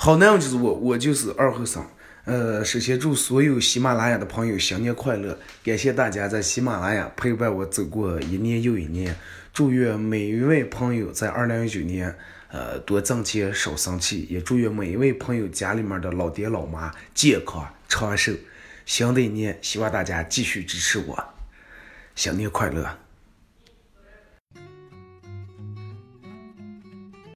[0.00, 1.84] 好男人就是我我就是二后生
[2.24, 9.16] 呃首先祝所有喜马拉雅的朋友新年快乐感谢大家在喜马拉雅陪伴我走过一年又一年
[9.52, 12.14] 祝愿每一位朋友在二零一九年
[12.52, 18.32] 呃多挣钱少生气也祝愿每一位朋友家里面的老爹老妈健康长寿。
[18.86, 21.34] 新的一年希望大家继续支持我。
[22.14, 23.07] 新年快乐。